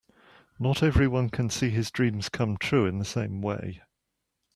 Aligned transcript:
Not 0.57 0.81
everyone 0.81 1.29
can 1.29 1.51
see 1.51 1.69
his 1.69 1.91
dreams 1.91 2.27
come 2.27 2.57
true 2.57 2.87
in 2.87 2.97
the 2.97 3.05
same 3.05 3.39
way. 3.39 3.83